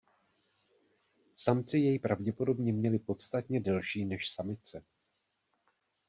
Samci 1.35 1.77
jej 1.77 1.99
pravděpodobně 1.99 2.73
měli 2.73 2.99
podstatně 2.99 3.59
delší 3.59 4.05
než 4.05 4.31
samice. 4.31 4.83